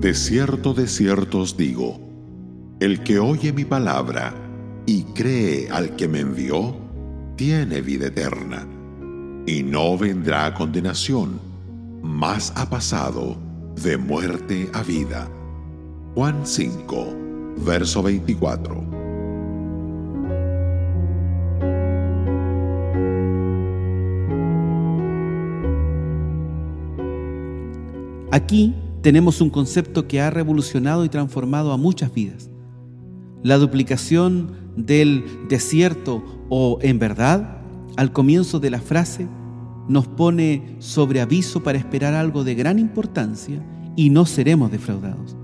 De 0.00 0.14
cierto, 0.14 0.72
de 0.72 0.88
cierto 0.88 1.40
os 1.40 1.58
digo, 1.58 2.00
el 2.80 3.02
que 3.02 3.18
oye 3.18 3.52
mi 3.52 3.66
palabra 3.66 4.34
y 4.86 5.02
cree 5.02 5.68
al 5.70 5.94
que 5.94 6.08
me 6.08 6.20
envió, 6.20 6.74
tiene 7.36 7.82
vida 7.82 8.06
eterna, 8.06 8.66
y 9.46 9.62
no 9.62 9.98
vendrá 9.98 10.46
a 10.46 10.54
condenación, 10.54 11.38
mas 12.02 12.50
ha 12.56 12.70
pasado 12.70 13.36
de 13.82 13.98
muerte 13.98 14.70
a 14.72 14.82
vida. 14.82 15.28
Juan 16.14 16.46
5, 16.46 17.16
verso 17.58 18.02
24. 18.02 18.82
Aquí 28.32 28.74
tenemos 29.02 29.40
un 29.40 29.50
concepto 29.50 30.06
que 30.06 30.20
ha 30.20 30.30
revolucionado 30.30 31.04
y 31.04 31.08
transformado 31.08 31.72
a 31.72 31.76
muchas 31.76 32.12
vidas. 32.12 32.50
La 33.42 33.56
duplicación 33.56 34.52
del 34.76 35.24
desierto 35.48 36.22
o 36.48 36.78
en 36.82 36.98
verdad 36.98 37.58
al 37.96 38.12
comienzo 38.12 38.60
de 38.60 38.70
la 38.70 38.80
frase 38.80 39.26
nos 39.88 40.06
pone 40.06 40.76
sobre 40.78 41.20
aviso 41.20 41.62
para 41.62 41.78
esperar 41.78 42.14
algo 42.14 42.44
de 42.44 42.54
gran 42.54 42.78
importancia 42.78 43.64
y 43.96 44.10
no 44.10 44.26
seremos 44.26 44.70
defraudados. 44.70 45.36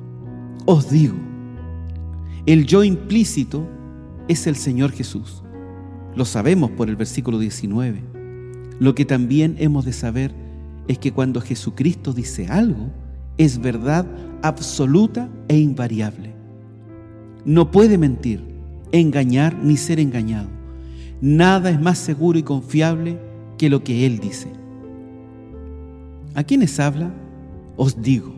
Os 0.67 0.91
digo, 0.91 1.17
el 2.45 2.67
yo 2.67 2.85
implícito 2.85 3.67
es 4.29 4.47
el 4.47 4.57
Señor 4.57 4.93
Jesús. 4.93 5.43
Lo 6.15 6.25
sabemos 6.25 6.71
por 6.71 6.89
el 6.89 6.97
versículo 6.97 7.39
19. 7.39 8.03
Lo 8.79 8.95
que 8.95 9.05
también 9.05 9.57
hemos 9.59 9.85
de 9.85 9.93
saber 9.93 10.33
es 10.87 10.99
que 10.99 11.13
cuando 11.13 11.41
Jesucristo 11.41 12.13
dice 12.13 12.49
algo, 12.49 12.91
es 13.39 13.61
verdad 13.61 14.07
absoluta 14.43 15.29
e 15.49 15.59
invariable. 15.59 16.35
No 17.45 17.71
puede 17.71 17.99
mentir, 17.99 18.43
engañar 18.93 19.57
ni 19.57 19.77
ser 19.77 20.01
engañado. 20.01 20.49
Nada 21.21 21.71
es 21.71 21.81
más 21.81 21.99
seguro 21.99 22.39
y 22.39 22.43
confiable 22.43 23.19
que 23.59 23.71
lo 23.71 23.83
que 23.85 24.07
Él 24.07 24.19
dice. 24.19 24.49
¿A 26.35 26.45
quiénes 26.45 26.79
habla? 26.81 27.15
Os 27.77 28.03
digo. 28.03 28.35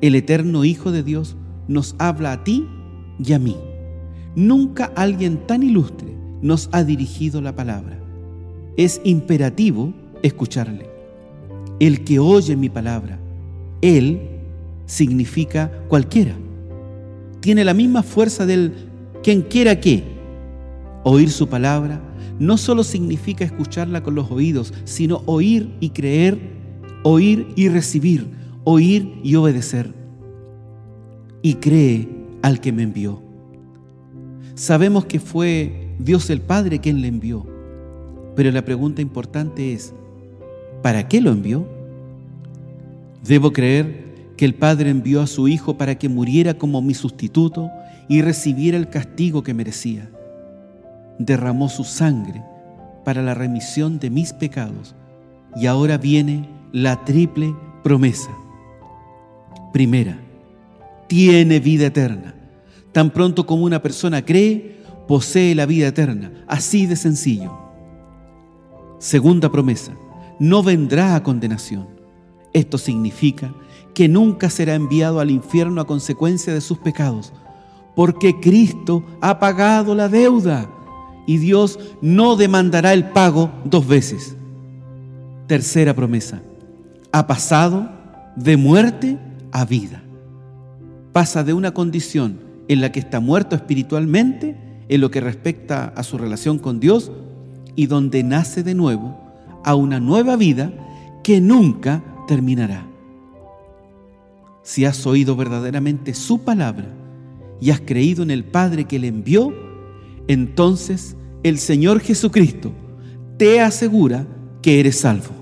El 0.00 0.14
eterno 0.14 0.64
Hijo 0.64 0.92
de 0.92 1.02
Dios 1.02 1.36
nos 1.66 1.94
habla 1.98 2.32
a 2.32 2.44
ti 2.44 2.66
y 3.18 3.32
a 3.32 3.38
mí. 3.38 3.56
Nunca 4.36 4.92
alguien 4.94 5.46
tan 5.46 5.62
ilustre 5.62 6.14
nos 6.42 6.68
ha 6.72 6.84
dirigido 6.84 7.40
la 7.40 7.54
palabra. 7.54 7.98
Es 8.76 9.00
imperativo 9.04 9.92
escucharle. 10.22 10.89
El 11.80 12.04
que 12.04 12.18
oye 12.18 12.56
mi 12.56 12.68
palabra, 12.68 13.18
él 13.82 14.20
significa 14.86 15.72
cualquiera. 15.88 16.36
Tiene 17.40 17.64
la 17.64 17.74
misma 17.74 18.02
fuerza 18.02 18.46
del 18.46 18.74
quien 19.22 19.42
quiera 19.42 19.80
que. 19.80 20.04
Oír 21.02 21.30
su 21.30 21.48
palabra 21.48 22.00
no 22.38 22.58
solo 22.58 22.84
significa 22.84 23.44
escucharla 23.44 24.02
con 24.02 24.14
los 24.14 24.30
oídos, 24.30 24.74
sino 24.84 25.22
oír 25.26 25.74
y 25.80 25.90
creer, 25.90 26.38
oír 27.02 27.48
y 27.56 27.68
recibir, 27.68 28.28
oír 28.64 29.14
y 29.22 29.34
obedecer. 29.36 29.94
Y 31.42 31.54
cree 31.54 32.08
al 32.42 32.60
que 32.60 32.72
me 32.72 32.82
envió. 32.82 33.22
Sabemos 34.54 35.06
que 35.06 35.20
fue 35.20 35.94
Dios 35.98 36.28
el 36.28 36.42
Padre 36.42 36.80
quien 36.80 37.00
le 37.00 37.08
envió, 37.08 37.46
pero 38.36 38.50
la 38.50 38.64
pregunta 38.64 39.00
importante 39.00 39.72
es, 39.72 39.94
¿Para 40.82 41.08
qué 41.08 41.20
lo 41.20 41.30
envió? 41.30 41.66
Debo 43.22 43.52
creer 43.52 44.32
que 44.36 44.46
el 44.46 44.54
Padre 44.54 44.90
envió 44.90 45.20
a 45.20 45.26
su 45.26 45.48
Hijo 45.48 45.76
para 45.76 45.98
que 45.98 46.08
muriera 46.08 46.54
como 46.54 46.80
mi 46.80 46.94
sustituto 46.94 47.70
y 48.08 48.22
recibiera 48.22 48.78
el 48.78 48.88
castigo 48.88 49.42
que 49.42 49.52
merecía. 49.52 50.10
Derramó 51.18 51.68
su 51.68 51.84
sangre 51.84 52.42
para 53.04 53.22
la 53.22 53.34
remisión 53.34 53.98
de 53.98 54.08
mis 54.08 54.32
pecados 54.32 54.94
y 55.54 55.66
ahora 55.66 55.98
viene 55.98 56.48
la 56.72 57.04
triple 57.04 57.54
promesa. 57.84 58.30
Primera, 59.74 60.18
tiene 61.08 61.60
vida 61.60 61.86
eterna. 61.86 62.34
Tan 62.92 63.10
pronto 63.10 63.44
como 63.46 63.64
una 63.64 63.82
persona 63.82 64.24
cree, 64.24 64.78
posee 65.06 65.54
la 65.54 65.66
vida 65.66 65.88
eterna. 65.88 66.32
Así 66.46 66.86
de 66.86 66.96
sencillo. 66.96 67.52
Segunda 68.98 69.50
promesa 69.50 69.92
no 70.40 70.64
vendrá 70.64 71.14
a 71.14 71.22
condenación. 71.22 71.86
Esto 72.52 72.78
significa 72.78 73.54
que 73.94 74.08
nunca 74.08 74.50
será 74.50 74.74
enviado 74.74 75.20
al 75.20 75.30
infierno 75.30 75.80
a 75.80 75.86
consecuencia 75.86 76.52
de 76.52 76.60
sus 76.60 76.78
pecados, 76.78 77.32
porque 77.94 78.40
Cristo 78.40 79.04
ha 79.20 79.38
pagado 79.38 79.94
la 79.94 80.08
deuda 80.08 80.68
y 81.26 81.36
Dios 81.36 81.78
no 82.00 82.34
demandará 82.34 82.92
el 82.92 83.10
pago 83.10 83.52
dos 83.64 83.86
veces. 83.86 84.34
Tercera 85.46 85.94
promesa, 85.94 86.40
ha 87.12 87.26
pasado 87.26 87.90
de 88.34 88.56
muerte 88.56 89.18
a 89.52 89.64
vida. 89.64 90.02
Pasa 91.12 91.44
de 91.44 91.52
una 91.52 91.74
condición 91.74 92.40
en 92.68 92.80
la 92.80 92.92
que 92.92 93.00
está 93.00 93.20
muerto 93.20 93.56
espiritualmente, 93.56 94.56
en 94.88 95.00
lo 95.00 95.10
que 95.10 95.20
respecta 95.20 95.92
a 95.94 96.02
su 96.02 96.18
relación 96.18 96.58
con 96.58 96.80
Dios, 96.80 97.12
y 97.76 97.86
donde 97.86 98.22
nace 98.22 98.62
de 98.62 98.74
nuevo 98.74 99.29
a 99.64 99.74
una 99.74 100.00
nueva 100.00 100.36
vida 100.36 100.72
que 101.22 101.40
nunca 101.40 102.02
terminará. 102.26 102.86
Si 104.62 104.84
has 104.84 105.06
oído 105.06 105.36
verdaderamente 105.36 106.14
su 106.14 106.42
palabra 106.42 106.86
y 107.60 107.70
has 107.70 107.80
creído 107.80 108.22
en 108.22 108.30
el 108.30 108.44
Padre 108.44 108.84
que 108.84 108.98
le 108.98 109.08
envió, 109.08 109.52
entonces 110.28 111.16
el 111.42 111.58
Señor 111.58 112.00
Jesucristo 112.00 112.72
te 113.36 113.60
asegura 113.60 114.26
que 114.62 114.80
eres 114.80 115.00
salvo. 115.00 115.34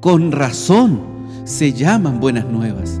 Con 0.00 0.30
razón 0.30 1.00
se 1.44 1.72
llaman 1.72 2.20
buenas 2.20 2.46
nuevas. 2.46 3.00